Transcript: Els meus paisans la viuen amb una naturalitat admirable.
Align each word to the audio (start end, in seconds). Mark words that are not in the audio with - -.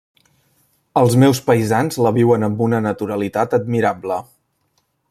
Els 1.01 1.17
meus 1.23 1.41
paisans 1.49 1.99
la 2.07 2.13
viuen 2.17 2.49
amb 2.49 2.65
una 2.69 2.81
naturalitat 2.87 3.57
admirable. 3.61 4.21